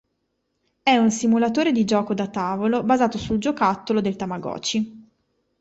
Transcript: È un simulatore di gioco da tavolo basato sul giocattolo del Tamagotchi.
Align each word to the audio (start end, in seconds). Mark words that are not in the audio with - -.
È 0.81 0.97
un 0.97 1.11
simulatore 1.11 1.71
di 1.71 1.85
gioco 1.85 2.15
da 2.15 2.27
tavolo 2.27 2.81
basato 2.81 3.19
sul 3.19 3.37
giocattolo 3.37 4.01
del 4.01 4.15
Tamagotchi. 4.15 5.09